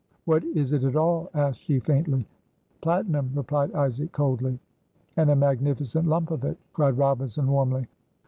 "What 0.25 0.43
is 0.43 0.73
it 0.73 0.83
at 0.83 0.95
all?" 0.95 1.29
asked 1.35 1.61
she, 1.61 1.77
faintly. 1.77 2.25
"Platinum," 2.81 3.29
replied 3.35 3.71
Isaac, 3.73 4.11
coldly. 4.11 4.59
"And 5.15 5.29
a 5.29 5.35
magnificent 5.35 6.07
lump 6.07 6.31
of 6.31 6.43
it!" 6.43 6.57
cried 6.73 6.97
Robinson, 6.97 7.45
warmly. 7.45 7.85